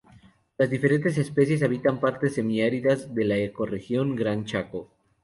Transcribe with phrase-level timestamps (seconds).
[0.57, 4.89] Las diferentes especies habitan partes semiáridas de la ecorregión Gran Chaco.